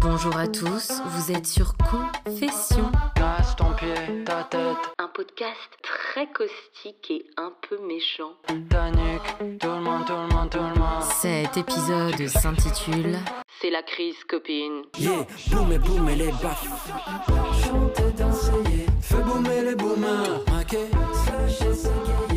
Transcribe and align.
Bonjour 0.00 0.34
à 0.36 0.46
tous, 0.48 1.02
vous 1.04 1.30
êtes 1.30 1.46
sur 1.46 1.76
Confession. 1.76 2.90
Casse 3.14 3.54
ton 3.56 3.72
pied, 3.74 4.24
ta 4.24 4.44
tête, 4.44 4.76
Un 4.98 5.08
podcast 5.08 5.58
très 5.82 6.26
caustique 6.28 7.10
et 7.10 7.26
un 7.36 7.52
peu 7.68 7.78
méchant. 7.86 8.32
ta 8.70 8.90
nuque, 8.90 9.58
tout 9.58 9.68
le 9.68 9.80
monde, 9.80 10.06
tout 10.06 10.14
le 10.14 10.34
monde, 10.34 10.50
tout 10.50 10.58
le 10.58 10.80
monde. 10.80 11.02
Cet 11.02 11.58
épisode 11.58 12.26
s'intitule 12.28 13.18
C'est 13.60 13.70
la 13.70 13.82
crise 13.82 14.24
copine. 14.26 14.82
Yeah, 14.98 15.26
boum 15.50 15.72
et 15.72 15.78
boum 15.78 16.08
et 16.08 16.16
les 16.16 16.32
bacs. 16.32 16.66
Chanter, 17.62 18.10
danser, 18.16 18.52
yeah. 18.70 18.86
Fais 19.02 19.22
boomer 19.22 19.62
les 19.64 19.74
boomers. 19.74 20.40
Ok, 20.58 20.76
slasher, 21.12 21.74
s'égayer. 21.74 22.29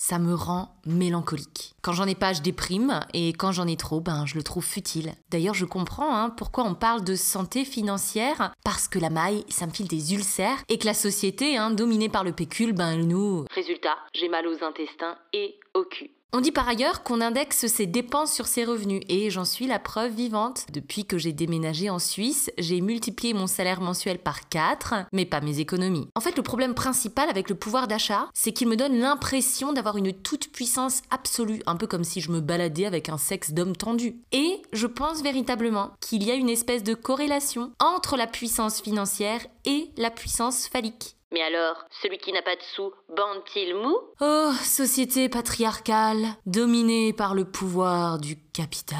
Ça 0.00 0.20
me 0.20 0.32
rend 0.32 0.76
mélancolique. 0.86 1.74
Quand 1.82 1.92
j'en 1.92 2.06
ai 2.06 2.14
pas, 2.14 2.32
je 2.32 2.40
déprime, 2.40 3.00
et 3.14 3.32
quand 3.32 3.50
j'en 3.50 3.66
ai 3.66 3.76
trop, 3.76 4.00
ben 4.00 4.26
je 4.26 4.36
le 4.36 4.44
trouve 4.44 4.64
futile. 4.64 5.12
D'ailleurs, 5.30 5.54
je 5.54 5.64
comprends 5.64 6.14
hein, 6.14 6.30
pourquoi 6.30 6.62
on 6.64 6.74
parle 6.74 7.02
de 7.02 7.16
santé 7.16 7.64
financière, 7.64 8.52
parce 8.64 8.86
que 8.86 9.00
la 9.00 9.10
maille, 9.10 9.44
ça 9.48 9.66
me 9.66 9.72
file 9.72 9.88
des 9.88 10.14
ulcères, 10.14 10.62
et 10.68 10.78
que 10.78 10.86
la 10.86 10.94
société, 10.94 11.56
hein, 11.56 11.72
dominée 11.72 12.08
par 12.08 12.22
le 12.22 12.32
pécule, 12.32 12.74
ben 12.74 12.92
elle 12.92 13.08
nous... 13.08 13.44
Résultat, 13.50 13.96
j'ai 14.14 14.28
mal 14.28 14.46
aux 14.46 14.62
intestins 14.64 15.18
et 15.32 15.58
au 15.74 15.82
cul. 15.82 16.12
On 16.34 16.42
dit 16.42 16.52
par 16.52 16.68
ailleurs 16.68 17.04
qu'on 17.04 17.22
indexe 17.22 17.68
ses 17.68 17.86
dépenses 17.86 18.34
sur 18.34 18.46
ses 18.46 18.66
revenus 18.66 19.00
et 19.08 19.30
j'en 19.30 19.46
suis 19.46 19.66
la 19.66 19.78
preuve 19.78 20.12
vivante. 20.12 20.66
Depuis 20.70 21.06
que 21.06 21.16
j'ai 21.16 21.32
déménagé 21.32 21.88
en 21.88 21.98
Suisse, 21.98 22.50
j'ai 22.58 22.82
multiplié 22.82 23.32
mon 23.32 23.46
salaire 23.46 23.80
mensuel 23.80 24.18
par 24.18 24.50
4, 24.50 25.06
mais 25.14 25.24
pas 25.24 25.40
mes 25.40 25.60
économies. 25.60 26.10
En 26.14 26.20
fait, 26.20 26.36
le 26.36 26.42
problème 26.42 26.74
principal 26.74 27.30
avec 27.30 27.48
le 27.48 27.54
pouvoir 27.54 27.88
d'achat, 27.88 28.28
c'est 28.34 28.52
qu'il 28.52 28.68
me 28.68 28.76
donne 28.76 28.98
l'impression 28.98 29.72
d'avoir 29.72 29.96
une 29.96 30.12
toute 30.12 30.52
puissance 30.52 31.00
absolue, 31.08 31.62
un 31.64 31.76
peu 31.76 31.86
comme 31.86 32.04
si 32.04 32.20
je 32.20 32.30
me 32.30 32.40
baladais 32.40 32.84
avec 32.84 33.08
un 33.08 33.16
sexe 33.18 33.52
d'homme 33.52 33.74
tendu. 33.74 34.20
Et 34.30 34.60
je 34.74 34.86
pense 34.86 35.22
véritablement 35.22 35.92
qu'il 36.00 36.22
y 36.24 36.30
a 36.30 36.34
une 36.34 36.50
espèce 36.50 36.84
de 36.84 36.92
corrélation 36.92 37.72
entre 37.80 38.18
la 38.18 38.26
puissance 38.26 38.82
financière 38.82 39.40
et 39.64 39.90
la 39.96 40.10
puissance 40.10 40.68
phallique. 40.68 41.17
Mais 41.32 41.42
alors, 41.42 41.84
celui 41.90 42.16
qui 42.18 42.32
n'a 42.32 42.40
pas 42.40 42.56
de 42.56 42.62
sous, 42.62 42.90
bande-t-il 43.14 43.74
mou? 43.74 43.96
Oh, 44.20 44.52
société 44.64 45.28
patriarcale, 45.28 46.26
dominée 46.46 47.12
par 47.12 47.34
le 47.34 47.44
pouvoir 47.44 48.18
du 48.18 48.36
capital. 48.58 48.98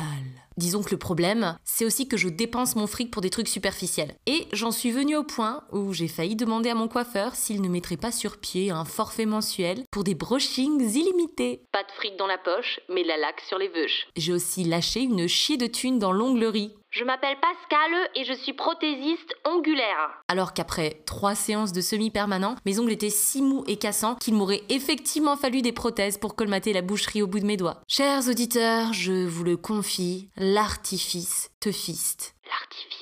Disons 0.57 0.85
que 0.85 0.93
le 0.93 0.99
problème, 0.99 1.57
c'est 1.65 1.85
aussi 1.85 2.07
que 2.07 2.17
je 2.17 2.29
dépense 2.29 2.77
mon 2.77 2.87
fric 2.87 3.11
pour 3.11 3.23
des 3.23 3.31
trucs 3.31 3.49
superficiels. 3.49 4.15
Et 4.27 4.47
j'en 4.53 4.71
suis 4.71 4.93
venue 4.93 5.17
au 5.17 5.25
point 5.25 5.65
où 5.73 5.93
j'ai 5.93 6.07
failli 6.07 6.37
demander 6.37 6.71
à 6.71 6.77
mon 6.77 6.87
coiffeur 6.87 7.35
s'il 7.35 7.61
ne 7.61 7.69
mettrait 7.69 7.97
pas 7.97 8.13
sur 8.13 8.39
pied 8.39 8.71
un 8.71 8.85
forfait 8.85 9.27
mensuel 9.27 9.83
pour 9.91 10.05
des 10.05 10.15
brushings 10.15 10.81
illimités. 10.95 11.63
Pas 11.73 11.83
de 11.83 11.91
fric 11.91 12.17
dans 12.17 12.29
la 12.29 12.39
poche, 12.39 12.79
mais 12.89 13.03
la 13.03 13.17
laque 13.17 13.41
sur 13.41 13.59
les 13.59 13.69
veuches. 13.69 14.07
J'ai 14.17 14.33
aussi 14.33 14.63
lâché 14.63 15.01
une 15.01 15.27
chier 15.27 15.57
de 15.57 15.67
thunes 15.67 15.99
dans 15.99 16.13
l'onglerie. 16.13 16.73
Je 16.91 17.05
m'appelle 17.05 17.37
Pascal 17.39 18.11
et 18.15 18.25
je 18.25 18.33
suis 18.33 18.55
prothésiste 18.55 19.35
ongulaire. 19.45 20.23
Alors 20.27 20.55
qu'après 20.55 21.03
trois 21.05 21.35
séances 21.35 21.73
de 21.73 21.83
semi-permanent, 21.83 22.57
mes 22.65 22.79
ongles 22.79 22.93
étaient 22.93 23.11
si 23.11 23.43
mous 23.43 23.63
et 23.67 23.77
cassants 23.77 24.15
qu'il 24.15 24.35
m'aurait 24.35 24.63
effectivement 24.71 25.37
fallu 25.37 25.61
des 25.61 25.73
prothèses 25.73 26.17
pour 26.17 26.35
colmater 26.35 26.73
la 26.73 26.81
boucherie 26.81 27.21
au 27.21 27.27
bout 27.27 27.41
de 27.41 27.47
mes 27.47 27.59
doigts. 27.59 27.83
Chers 27.89 28.27
auditeurs, 28.29 28.95
je 28.95 29.27
vous 29.27 29.45
le 29.45 29.48
confie, 29.55 30.31
l'artifice 30.37 31.51
teufiste. 31.61 32.35
L'artifice. 32.47 32.99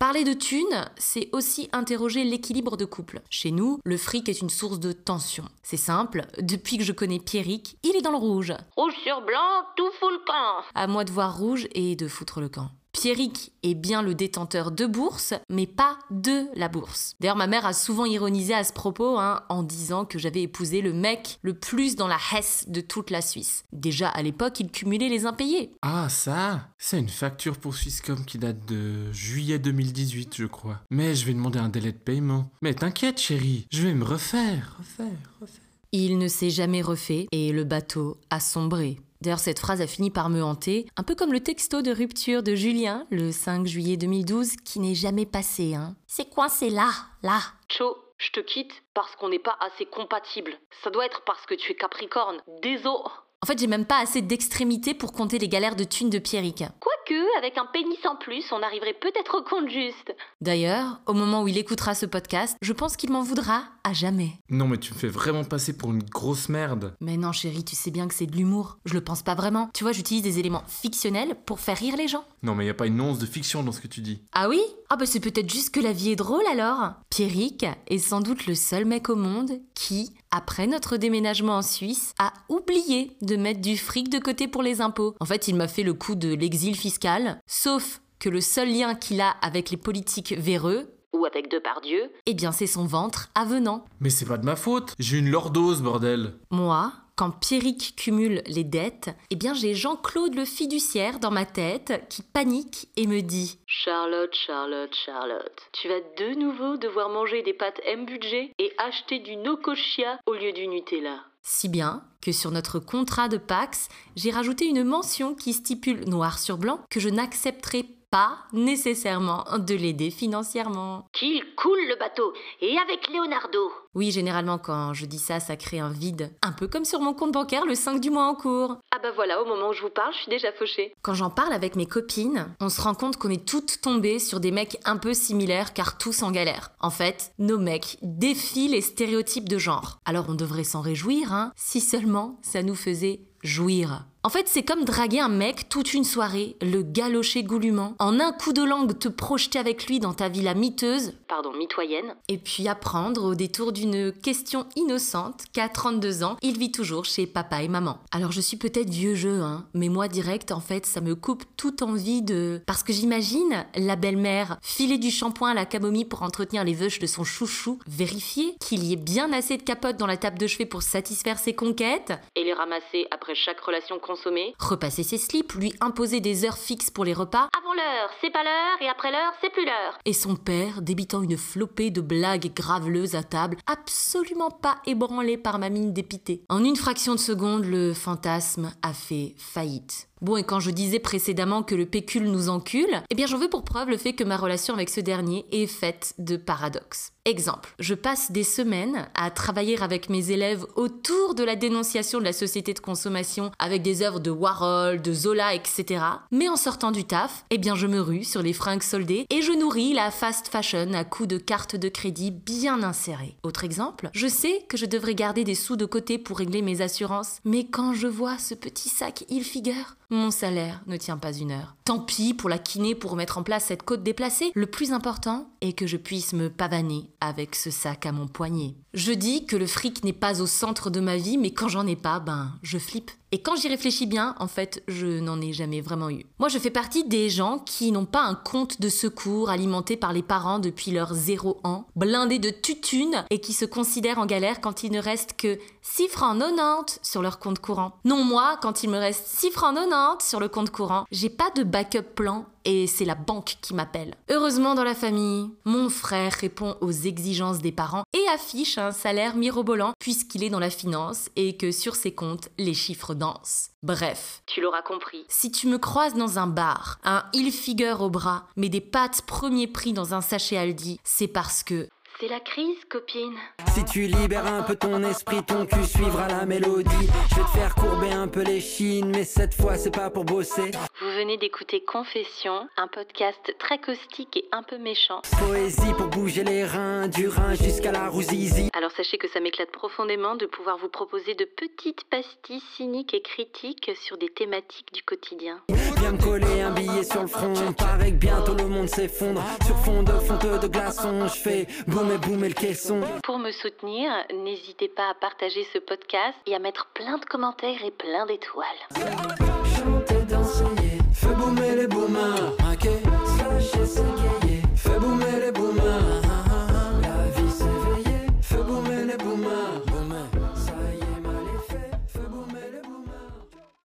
Parler 0.00 0.24
de 0.24 0.32
thunes, 0.32 0.90
c'est 0.96 1.28
aussi 1.32 1.68
interroger 1.72 2.24
l'équilibre 2.24 2.78
de 2.78 2.86
couple. 2.86 3.20
Chez 3.28 3.50
nous, 3.50 3.80
le 3.84 3.98
fric 3.98 4.30
est 4.30 4.40
une 4.40 4.48
source 4.48 4.80
de 4.80 4.92
tension. 4.92 5.44
C'est 5.62 5.76
simple, 5.76 6.22
depuis 6.40 6.78
que 6.78 6.84
je 6.84 6.92
connais 6.92 7.18
Pierrick, 7.18 7.76
il 7.82 7.94
est 7.96 8.00
dans 8.00 8.10
le 8.10 8.16
rouge. 8.16 8.54
Rouge 8.78 8.94
sur 9.04 9.20
blanc, 9.20 9.66
tout 9.76 9.90
fout 10.00 10.10
le 10.10 10.24
camp. 10.24 10.64
À 10.74 10.86
moi 10.86 11.04
de 11.04 11.10
voir 11.10 11.36
rouge 11.36 11.68
et 11.74 11.96
de 11.96 12.08
foutre 12.08 12.40
le 12.40 12.48
camp. 12.48 12.70
Pierrick 12.92 13.52
est 13.62 13.74
bien 13.74 14.02
le 14.02 14.14
détenteur 14.14 14.72
de 14.72 14.86
bourse, 14.86 15.34
mais 15.48 15.66
pas 15.66 15.98
de 16.10 16.46
la 16.54 16.68
bourse. 16.68 17.14
D'ailleurs, 17.20 17.36
ma 17.36 17.46
mère 17.46 17.66
a 17.66 17.72
souvent 17.72 18.04
ironisé 18.04 18.52
à 18.54 18.64
ce 18.64 18.72
propos 18.72 19.18
hein, 19.18 19.42
en 19.48 19.62
disant 19.62 20.04
que 20.04 20.18
j'avais 20.18 20.42
épousé 20.42 20.80
le 20.82 20.92
mec 20.92 21.38
le 21.42 21.54
plus 21.54 21.96
dans 21.96 22.08
la 22.08 22.18
Hesse 22.32 22.64
de 22.68 22.80
toute 22.80 23.10
la 23.10 23.22
Suisse. 23.22 23.64
Déjà 23.72 24.08
à 24.08 24.22
l'époque, 24.22 24.60
il 24.60 24.70
cumulait 24.70 25.08
les 25.08 25.26
impayés. 25.26 25.70
Ah, 25.82 26.08
ça 26.08 26.68
C'est 26.78 26.98
une 26.98 27.08
facture 27.08 27.58
pour 27.58 27.74
Swisscom 27.74 28.24
qui 28.24 28.38
date 28.38 28.66
de 28.66 29.12
juillet 29.12 29.58
2018, 29.58 30.34
je 30.36 30.46
crois. 30.46 30.80
Mais 30.90 31.14
je 31.14 31.26
vais 31.26 31.34
demander 31.34 31.58
un 31.58 31.68
délai 31.68 31.92
de 31.92 31.98
paiement. 31.98 32.50
Mais 32.62 32.74
t'inquiète, 32.74 33.20
chérie, 33.20 33.66
je 33.70 33.82
vais 33.82 33.94
me 33.94 34.04
refaire, 34.04 34.76
refaire, 34.78 35.06
refaire. 35.40 35.60
Il 35.92 36.18
ne 36.18 36.28
s'est 36.28 36.50
jamais 36.50 36.82
refait 36.82 37.26
et 37.32 37.50
le 37.52 37.64
bateau 37.64 38.18
a 38.30 38.38
sombré. 38.38 39.00
D'ailleurs, 39.20 39.38
cette 39.38 39.58
phrase 39.58 39.80
a 39.82 39.86
fini 39.86 40.10
par 40.10 40.30
me 40.30 40.42
hanter, 40.42 40.86
un 40.96 41.02
peu 41.02 41.14
comme 41.14 41.32
le 41.32 41.40
texto 41.40 41.82
de 41.82 41.92
rupture 41.92 42.42
de 42.42 42.54
Julien, 42.54 43.06
le 43.10 43.32
5 43.32 43.66
juillet 43.66 43.96
2012, 43.96 44.56
qui 44.64 44.80
n'est 44.80 44.94
jamais 44.94 45.26
passé, 45.26 45.74
hein. 45.74 45.94
C'est 46.06 46.30
coincé 46.30 46.70
là, 46.70 46.90
là? 47.22 47.40
Cho, 47.68 47.96
je 48.16 48.30
te 48.30 48.40
quitte 48.40 48.72
parce 48.94 49.14
qu'on 49.16 49.28
n'est 49.28 49.38
pas 49.38 49.58
assez 49.60 49.84
compatibles. 49.84 50.54
Ça 50.82 50.90
doit 50.90 51.06
être 51.06 51.22
parce 51.26 51.44
que 51.46 51.54
tu 51.54 51.72
es 51.72 51.74
Capricorne. 51.74 52.40
Désolé. 52.62 53.04
En 53.42 53.46
fait, 53.46 53.58
j'ai 53.58 53.66
même 53.66 53.86
pas 53.86 54.00
assez 54.00 54.20
d'extrémité 54.20 54.92
pour 54.92 55.12
compter 55.12 55.38
les 55.38 55.48
galères 55.48 55.74
de 55.74 55.84
thunes 55.84 56.10
de 56.10 56.18
Pierrick. 56.18 56.62
Quoique, 56.78 57.38
avec 57.38 57.56
un 57.56 57.64
pénis 57.64 58.04
en 58.04 58.14
plus, 58.14 58.44
on 58.52 58.62
arriverait 58.62 58.92
peut-être 59.00 59.38
au 59.38 59.42
compte 59.42 59.70
juste. 59.70 60.14
D'ailleurs, 60.42 61.00
au 61.06 61.14
moment 61.14 61.42
où 61.42 61.48
il 61.48 61.56
écoutera 61.56 61.94
ce 61.94 62.04
podcast, 62.04 62.58
je 62.60 62.72
pense 62.74 62.96
qu'il 62.96 63.10
m'en 63.10 63.22
voudra 63.22 63.62
à 63.82 63.94
jamais. 63.94 64.32
Non, 64.50 64.68
mais 64.68 64.76
tu 64.76 64.92
me 64.92 64.98
fais 64.98 65.08
vraiment 65.08 65.44
passer 65.44 65.74
pour 65.74 65.90
une 65.90 66.02
grosse 66.02 66.50
merde. 66.50 66.94
Mais 67.00 67.16
non, 67.16 67.32
chérie, 67.32 67.64
tu 67.64 67.74
sais 67.74 67.90
bien 67.90 68.08
que 68.08 68.14
c'est 68.14 68.26
de 68.26 68.36
l'humour. 68.36 68.76
Je 68.84 68.92
le 68.92 69.00
pense 69.00 69.22
pas 69.22 69.34
vraiment. 69.34 69.70
Tu 69.72 69.84
vois, 69.84 69.92
j'utilise 69.92 70.22
des 70.22 70.38
éléments 70.38 70.64
fictionnels 70.68 71.34
pour 71.46 71.60
faire 71.60 71.78
rire 71.78 71.96
les 71.96 72.08
gens. 72.08 72.24
Non, 72.42 72.54
mais 72.54 72.66
y 72.66 72.70
a 72.70 72.74
pas 72.74 72.86
une 72.86 73.00
once 73.00 73.18
de 73.18 73.26
fiction 73.26 73.62
dans 73.62 73.72
ce 73.72 73.80
que 73.80 73.88
tu 73.88 74.02
dis. 74.02 74.20
Ah 74.34 74.50
oui? 74.50 74.60
Ah 74.90 74.96
bah 74.96 75.06
c'est 75.06 75.20
peut-être 75.20 75.48
juste 75.48 75.72
que 75.72 75.80
la 75.80 75.92
vie 75.92 76.10
est 76.10 76.16
drôle 76.16 76.44
alors. 76.50 76.92
Pierrick 77.10 77.64
est 77.86 77.98
sans 77.98 78.20
doute 78.20 78.46
le 78.46 78.54
seul 78.54 78.84
mec 78.84 79.08
au 79.08 79.14
monde 79.14 79.52
qui, 79.74 80.12
après 80.30 80.66
notre 80.66 80.96
déménagement 80.96 81.56
en 81.56 81.62
Suisse, 81.62 82.12
a 82.18 82.32
oublié 82.48 83.16
de 83.22 83.29
mettre 83.36 83.60
du 83.60 83.76
fric 83.76 84.08
de 84.08 84.18
côté 84.18 84.48
pour 84.48 84.62
les 84.62 84.80
impôts. 84.80 85.14
En 85.20 85.24
fait, 85.24 85.48
il 85.48 85.54
m'a 85.54 85.68
fait 85.68 85.82
le 85.82 85.94
coup 85.94 86.14
de 86.14 86.34
l'exil 86.34 86.76
fiscal, 86.76 87.40
sauf 87.46 88.00
que 88.18 88.28
le 88.28 88.40
seul 88.40 88.68
lien 88.72 88.94
qu'il 88.94 89.20
a 89.20 89.30
avec 89.42 89.70
les 89.70 89.76
politiques 89.76 90.34
véreux, 90.36 90.94
ou 91.12 91.24
avec 91.24 91.50
Depardieu, 91.50 92.10
eh 92.26 92.34
bien 92.34 92.52
c'est 92.52 92.66
son 92.66 92.86
ventre 92.86 93.30
avenant. 93.34 93.84
Mais 94.00 94.10
c'est 94.10 94.26
pas 94.26 94.38
de 94.38 94.44
ma 94.44 94.56
faute. 94.56 94.94
J'ai 94.98 95.18
une 95.18 95.30
lordose, 95.30 95.82
bordel. 95.82 96.34
Moi, 96.50 96.92
quand 97.16 97.32
Pierrick 97.32 97.96
cumule 97.96 98.42
les 98.46 98.64
dettes, 98.64 99.10
eh 99.30 99.36
bien 99.36 99.52
j'ai 99.52 99.74
Jean-Claude 99.74 100.34
le 100.34 100.44
fiduciaire 100.44 101.18
dans 101.18 101.30
ma 101.30 101.44
tête 101.44 102.06
qui 102.08 102.22
panique 102.22 102.88
et 102.96 103.06
me 103.06 103.20
dit 103.20 103.58
Charlotte, 103.66 104.34
Charlotte, 104.34 104.94
Charlotte, 105.04 105.60
tu 105.72 105.88
vas 105.88 106.00
de 106.16 106.38
nouveau 106.38 106.76
devoir 106.76 107.10
manger 107.10 107.42
des 107.42 107.52
pâtes 107.52 107.80
M-budget 107.84 108.52
et 108.58 108.72
acheter 108.78 109.18
du 109.18 109.36
Nocochia 109.36 110.18
au 110.26 110.34
lieu 110.34 110.52
du 110.52 110.66
Nutella. 110.66 111.18
Si 111.42 111.68
bien 111.68 112.04
que 112.20 112.32
sur 112.32 112.50
notre 112.50 112.78
contrat 112.78 113.28
de 113.28 113.38
Pax, 113.38 113.88
j'ai 114.16 114.30
rajouté 114.30 114.66
une 114.66 114.84
mention 114.84 115.34
qui 115.34 115.52
stipule 115.52 116.08
noir 116.08 116.38
sur 116.38 116.58
blanc 116.58 116.80
que 116.90 117.00
je 117.00 117.08
n'accepterai 117.08 117.99
pas 118.10 118.38
nécessairement 118.52 119.44
de 119.58 119.74
l'aider 119.74 120.10
financièrement. 120.10 121.06
Qu'il 121.12 121.42
coule 121.54 121.78
le 121.88 121.96
bateau, 121.98 122.32
et 122.60 122.76
avec 122.78 123.08
Leonardo. 123.08 123.70
Oui, 123.94 124.10
généralement 124.10 124.58
quand 124.58 124.94
je 124.94 125.06
dis 125.06 125.18
ça, 125.18 125.40
ça 125.40 125.56
crée 125.56 125.78
un 125.78 125.90
vide. 125.90 126.32
Un 126.42 126.52
peu 126.52 126.66
comme 126.66 126.84
sur 126.84 127.00
mon 127.00 127.14
compte 127.14 127.32
bancaire 127.32 127.66
le 127.66 127.74
5 127.74 128.00
du 128.00 128.10
mois 128.10 128.26
en 128.26 128.34
cours. 128.34 128.78
Ah 128.92 128.98
bah 129.02 129.10
voilà, 129.14 129.42
au 129.42 129.46
moment 129.46 129.70
où 129.70 129.72
je 129.72 129.82
vous 129.82 129.90
parle, 129.90 130.12
je 130.12 130.18
suis 130.18 130.30
déjà 130.30 130.52
fauchée. 130.52 130.94
Quand 131.02 131.14
j'en 131.14 131.30
parle 131.30 131.52
avec 131.52 131.76
mes 131.76 131.86
copines, 131.86 132.54
on 132.60 132.68
se 132.68 132.80
rend 132.80 132.94
compte 132.94 133.16
qu'on 133.16 133.30
est 133.30 133.46
toutes 133.46 133.80
tombées 133.80 134.18
sur 134.18 134.40
des 134.40 134.50
mecs 134.50 134.78
un 134.84 134.96
peu 134.96 135.14
similaires 135.14 135.72
car 135.72 135.98
tous 135.98 136.22
en 136.22 136.30
galère. 136.30 136.70
En 136.80 136.90
fait, 136.90 137.32
nos 137.38 137.58
mecs 137.58 137.98
défient 138.02 138.68
les 138.68 138.80
stéréotypes 138.80 139.48
de 139.48 139.58
genre. 139.58 140.00
Alors 140.04 140.26
on 140.28 140.34
devrait 140.34 140.64
s'en 140.64 140.80
réjouir, 140.80 141.32
hein, 141.32 141.52
si 141.56 141.80
seulement 141.80 142.38
ça 142.42 142.62
nous 142.62 142.74
faisait 142.74 143.20
jouir. 143.42 144.04
En 144.22 144.28
fait, 144.28 144.48
c'est 144.48 144.62
comme 144.62 144.84
draguer 144.84 145.20
un 145.20 145.30
mec 145.30 145.70
toute 145.70 145.94
une 145.94 146.04
soirée, 146.04 146.54
le 146.60 146.82
galocher 146.82 147.42
goulûment, 147.42 147.94
en 147.98 148.20
un 148.20 148.32
coup 148.32 148.52
de 148.52 148.62
langue 148.62 148.98
te 148.98 149.08
projeter 149.08 149.58
avec 149.58 149.86
lui 149.86 149.98
dans 149.98 150.12
ta 150.12 150.28
villa 150.28 150.52
miteuse, 150.52 151.14
pardon, 151.26 151.54
mitoyenne, 151.54 152.14
et 152.28 152.36
puis 152.36 152.68
apprendre 152.68 153.24
au 153.24 153.34
détour 153.34 153.72
d'une 153.72 154.12
question 154.12 154.66
innocente 154.76 155.44
qu'à 155.54 155.70
32 155.70 156.22
ans, 156.22 156.36
il 156.42 156.58
vit 156.58 156.70
toujours 156.70 157.06
chez 157.06 157.26
papa 157.26 157.62
et 157.62 157.68
maman. 157.68 157.96
Alors 158.12 158.30
je 158.30 158.42
suis 158.42 158.58
peut-être 158.58 158.90
vieux 158.90 159.14
jeu, 159.14 159.40
hein, 159.40 159.66
mais 159.72 159.88
moi 159.88 160.06
direct, 160.06 160.52
en 160.52 160.60
fait, 160.60 160.84
ça 160.84 161.00
me 161.00 161.14
coupe 161.14 161.44
toute 161.56 161.80
envie 161.80 162.20
de... 162.20 162.60
Parce 162.66 162.82
que 162.82 162.92
j'imagine 162.92 163.64
la 163.74 163.96
belle-mère 163.96 164.58
filer 164.60 164.98
du 164.98 165.10
shampoing 165.10 165.52
à 165.52 165.54
la 165.54 165.64
camomille 165.64 166.04
pour 166.04 166.22
entretenir 166.22 166.62
les 166.62 166.74
veuches 166.74 166.98
de 166.98 167.06
son 167.06 167.24
chouchou, 167.24 167.78
vérifier 167.86 168.54
qu'il 168.60 168.84
y 168.84 168.92
ait 168.92 168.96
bien 168.96 169.32
assez 169.32 169.56
de 169.56 169.62
capotes 169.62 169.96
dans 169.96 170.06
la 170.06 170.18
table 170.18 170.36
de 170.38 170.46
chevet 170.46 170.66
pour 170.66 170.82
satisfaire 170.82 171.38
ses 171.38 171.54
conquêtes, 171.54 172.12
et 172.36 172.44
les 172.44 172.52
ramasser 172.52 173.06
après 173.10 173.29
après 173.30 173.34
chaque 173.36 173.60
relation 173.60 173.98
consommée, 173.98 174.54
repasser 174.58 175.02
ses 175.04 175.18
slips, 175.18 175.52
lui 175.52 175.72
imposer 175.80 176.20
des 176.20 176.44
heures 176.44 176.58
fixes 176.58 176.90
pour 176.90 177.04
les 177.04 177.12
repas, 177.12 177.48
avant 177.56 177.74
l'heure, 177.74 178.10
c'est 178.20 178.30
pas 178.30 178.42
l'heure, 178.42 178.78
et 178.80 178.88
après 178.88 179.12
l'heure, 179.12 179.32
c'est 179.40 179.52
plus 179.52 179.64
l'heure. 179.64 179.98
Et 180.04 180.12
son 180.12 180.34
père 180.34 180.82
débitant 180.82 181.22
une 181.22 181.36
flopée 181.36 181.90
de 181.90 182.00
blagues 182.00 182.52
graveleuses 182.52 183.14
à 183.14 183.22
table, 183.22 183.58
absolument 183.66 184.50
pas 184.50 184.78
ébranlé 184.86 185.36
par 185.36 185.58
ma 185.58 185.70
mine 185.70 185.92
dépitée. 185.92 186.42
En 186.48 186.64
une 186.64 186.76
fraction 186.76 187.14
de 187.14 187.20
seconde, 187.20 187.64
le 187.64 187.94
fantasme 187.94 188.72
a 188.82 188.92
fait 188.92 189.34
faillite. 189.36 190.09
Bon, 190.22 190.36
et 190.36 190.44
quand 190.44 190.60
je 190.60 190.70
disais 190.70 190.98
précédemment 190.98 191.62
que 191.62 191.74
le 191.74 191.86
pécule 191.86 192.30
nous 192.30 192.50
encule, 192.50 193.02
eh 193.08 193.14
bien 193.14 193.26
j'en 193.26 193.38
veux 193.38 193.48
pour 193.48 193.64
preuve 193.64 193.88
le 193.88 193.96
fait 193.96 194.12
que 194.12 194.24
ma 194.24 194.36
relation 194.36 194.74
avec 194.74 194.90
ce 194.90 195.00
dernier 195.00 195.46
est 195.50 195.66
faite 195.66 196.14
de 196.18 196.36
paradoxes. 196.36 197.12
Exemple, 197.26 197.74
je 197.78 197.94
passe 197.94 198.32
des 198.32 198.44
semaines 198.44 199.06
à 199.14 199.30
travailler 199.30 199.80
avec 199.82 200.08
mes 200.08 200.30
élèves 200.30 200.66
autour 200.74 201.34
de 201.34 201.44
la 201.44 201.54
dénonciation 201.54 202.18
de 202.18 202.24
la 202.24 202.32
société 202.32 202.74
de 202.74 202.78
consommation 202.80 203.50
avec 203.58 203.82
des 203.82 204.02
œuvres 204.02 204.20
de 204.20 204.30
Warhol, 204.30 205.00
de 205.00 205.12
Zola, 205.12 205.54
etc. 205.54 206.02
Mais 206.30 206.48
en 206.48 206.56
sortant 206.56 206.92
du 206.92 207.04
taf, 207.04 207.44
eh 207.50 207.58
bien 207.58 207.74
je 207.74 207.86
me 207.86 208.00
rue 208.00 208.24
sur 208.24 208.42
les 208.42 208.54
fringues 208.54 208.82
soldées 208.82 209.26
et 209.30 209.42
je 209.42 209.52
nourris 209.52 209.92
la 209.92 210.10
fast 210.10 210.48
fashion 210.48 210.92
à 210.94 211.04
coups 211.04 211.28
de 211.28 211.38
cartes 211.38 211.76
de 211.76 211.88
crédit 211.88 212.30
bien 212.30 212.82
insérées. 212.82 213.36
Autre 213.42 213.64
exemple, 213.64 214.10
je 214.12 214.26
sais 214.26 214.64
que 214.68 214.78
je 214.78 214.86
devrais 214.86 215.14
garder 215.14 215.44
des 215.44 215.54
sous 215.54 215.76
de 215.76 215.86
côté 215.86 216.18
pour 216.18 216.38
régler 216.38 216.62
mes 216.62 216.80
assurances, 216.80 217.38
mais 217.44 217.64
quand 217.64 217.92
je 217.94 218.06
vois 218.06 218.38
ce 218.38 218.54
petit 218.54 218.88
sac 218.88 219.24
il 219.28 219.44
figure, 219.44 219.96
mon 220.10 220.30
salaire 220.30 220.82
ne 220.86 220.96
tient 220.96 221.18
pas 221.18 221.32
une 221.32 221.52
heure. 221.52 221.76
Tant 221.90 221.98
pis 221.98 222.34
pour 222.34 222.48
la 222.48 222.58
kiné 222.58 222.94
pour 222.94 223.16
mettre 223.16 223.36
en 223.36 223.42
place 223.42 223.64
cette 223.64 223.82
côte 223.82 224.04
déplacée. 224.04 224.52
Le 224.54 224.68
plus 224.68 224.92
important 224.92 225.50
est 225.60 225.72
que 225.72 225.88
je 225.88 225.96
puisse 225.96 226.34
me 226.34 226.48
pavaner 226.48 227.10
avec 227.20 227.56
ce 227.56 227.72
sac 227.72 228.06
à 228.06 228.12
mon 228.12 228.28
poignet. 228.28 228.76
Je 228.94 229.10
dis 229.10 229.44
que 229.44 229.56
le 229.56 229.66
fric 229.66 230.04
n'est 230.04 230.12
pas 230.12 230.40
au 230.40 230.46
centre 230.46 230.88
de 230.88 231.00
ma 231.00 231.16
vie, 231.16 231.36
mais 231.36 231.50
quand 231.50 231.68
j'en 231.68 231.88
ai 231.88 231.96
pas, 231.96 232.20
ben, 232.20 232.52
je 232.62 232.78
flippe. 232.78 233.10
Et 233.32 233.40
quand 233.40 233.54
j'y 233.54 233.68
réfléchis 233.68 234.06
bien, 234.06 234.34
en 234.40 234.48
fait, 234.48 234.82
je 234.88 235.20
n'en 235.20 235.40
ai 235.40 235.52
jamais 235.52 235.80
vraiment 235.80 236.10
eu. 236.10 236.26
Moi, 236.40 236.48
je 236.48 236.58
fais 236.58 236.70
partie 236.70 237.04
des 237.04 237.30
gens 237.30 237.60
qui 237.60 237.92
n'ont 237.92 238.04
pas 238.04 238.24
un 238.24 238.34
compte 238.34 238.80
de 238.80 238.88
secours 238.88 239.50
alimenté 239.50 239.96
par 239.96 240.12
les 240.12 240.22
parents 240.22 240.58
depuis 240.58 240.90
leur 240.90 241.14
zéro 241.14 241.60
an, 241.62 241.86
blindés 241.94 242.40
de 242.40 242.50
tutunes 242.50 243.24
et 243.30 243.40
qui 243.40 243.52
se 243.52 243.64
considèrent 243.64 244.18
en 244.18 244.26
galère 244.26 244.60
quand 244.60 244.82
il 244.82 244.90
ne 244.90 245.00
reste 245.00 245.34
que 245.36 245.60
6 245.82 246.08
francs 246.08 246.36
90 246.36 246.98
sur 247.02 247.22
leur 247.22 247.38
compte 247.38 247.60
courant. 247.60 247.92
Non, 248.04 248.24
moi, 248.24 248.58
quand 248.60 248.82
il 248.82 248.90
me 248.90 248.98
reste 248.98 249.24
6 249.26 249.52
francs 249.52 249.76
90 249.76 250.28
sur 250.28 250.40
le 250.40 250.48
compte 250.48 250.70
courant, 250.70 251.04
j'ai 251.12 251.30
pas 251.30 251.50
de 251.54 251.62
backup 251.80 252.14
plan 252.14 252.44
et 252.66 252.86
c'est 252.86 253.06
la 253.06 253.14
banque 253.14 253.56
qui 253.62 253.72
m'appelle. 253.72 254.14
Heureusement 254.28 254.74
dans 254.74 254.84
la 254.84 254.94
famille, 254.94 255.50
mon 255.64 255.88
frère 255.88 256.30
répond 256.32 256.76
aux 256.82 256.92
exigences 256.92 257.60
des 257.60 257.72
parents 257.72 258.02
et 258.12 258.28
affiche 258.34 258.76
un 258.76 258.92
salaire 258.92 259.34
mirobolant 259.34 259.94
puisqu'il 259.98 260.44
est 260.44 260.50
dans 260.50 260.58
la 260.58 260.68
finance 260.68 261.30
et 261.36 261.56
que 261.56 261.72
sur 261.72 261.94
ses 261.94 262.12
comptes, 262.12 262.50
les 262.58 262.74
chiffres 262.74 263.14
dansent. 263.14 263.70
Bref, 263.82 264.42
tu 264.44 264.60
l'auras 264.60 264.82
compris. 264.82 265.24
Si 265.28 265.50
tu 265.50 265.68
me 265.68 265.78
croises 265.78 266.14
dans 266.14 266.38
un 266.38 266.46
bar, 266.46 266.98
un 267.02 267.24
il 267.32 267.50
figure 267.50 268.02
au 268.02 268.10
bras, 268.10 268.46
mais 268.56 268.68
des 268.68 268.82
pâtes 268.82 269.22
premier 269.22 269.66
prix 269.66 269.94
dans 269.94 270.12
un 270.12 270.20
sachet 270.20 270.58
Aldi, 270.58 271.00
c'est 271.02 271.28
parce 271.28 271.62
que 271.62 271.88
c'est 272.20 272.28
la 272.28 272.40
crise, 272.40 272.76
copine. 272.90 273.34
Si 273.72 273.84
tu 273.84 274.02
libères 274.02 274.46
un 274.46 274.62
peu 274.62 274.76
ton 274.76 275.02
esprit, 275.04 275.42
ton 275.42 275.64
cul 275.64 275.84
suivra 275.84 276.28
la 276.28 276.44
mélodie. 276.44 276.90
Je 277.30 277.36
vais 277.36 277.42
te 277.42 277.48
faire 277.48 277.74
courber 277.74 278.12
un 278.12 278.28
peu 278.28 278.42
les 278.42 278.60
chines, 278.60 279.10
mais 279.10 279.24
cette 279.24 279.54
fois 279.54 279.76
c'est 279.76 279.94
pas 279.94 280.10
pour 280.10 280.24
bosser. 280.24 280.70
Vous 281.00 281.10
venez 281.16 281.38
d'écouter 281.38 281.82
Confession, 281.82 282.68
un 282.76 282.88
podcast 282.88 283.54
très 283.58 283.78
caustique 283.78 284.36
et 284.36 284.44
un 284.52 284.62
peu 284.62 284.76
méchant. 284.76 285.22
Poésie 285.38 285.94
pour 285.96 286.08
bouger 286.08 286.44
les 286.44 286.64
reins, 286.64 287.08
du 287.08 287.26
rein 287.28 287.54
jusqu'à 287.54 287.92
la 287.92 288.08
rouzizi. 288.08 288.68
Alors 288.74 288.90
sachez 288.90 289.16
que 289.16 289.28
ça 289.28 289.40
m'éclate 289.40 289.70
profondément 289.70 290.34
de 290.34 290.44
pouvoir 290.44 290.76
vous 290.76 290.90
proposer 290.90 291.34
de 291.34 291.46
petites 291.46 292.04
pastilles 292.04 292.62
cyniques 292.76 293.14
et 293.14 293.22
critiques 293.22 293.92
sur 293.94 294.18
des 294.18 294.28
thématiques 294.28 294.92
du 294.92 295.02
quotidien. 295.02 295.62
Viens 296.00 296.12
me 296.12 296.22
coller 296.22 296.60
un 296.60 296.70
billet 296.70 296.99
sur 297.10 297.22
le 297.22 297.26
front, 297.26 297.72
paraît 297.72 298.12
que 298.12 298.16
bientôt 298.16 298.54
le 298.54 298.66
monde 298.66 298.88
s'effondre. 298.88 299.42
Sur 299.66 299.76
fond 299.78 300.02
de 300.02 300.12
fonte 300.12 300.62
de 300.62 300.68
glaçons, 300.68 301.26
je 301.26 301.40
fais 301.40 301.66
boum 301.86 302.10
et 302.12 302.18
boum 302.18 302.44
et 302.44 302.48
le 302.48 302.54
caisson. 302.54 303.00
Pour 303.22 303.38
me 303.38 303.50
soutenir, 303.50 304.10
n'hésitez 304.44 304.88
pas 304.88 305.10
à 305.10 305.14
partager 305.14 305.66
ce 305.72 305.78
podcast 305.78 306.36
et 306.46 306.54
à 306.54 306.58
mettre 306.58 306.86
plein 306.94 307.18
de 307.18 307.24
commentaires 307.24 307.84
et 307.84 307.90
plein 307.90 308.26
d'étoiles. 308.26 310.19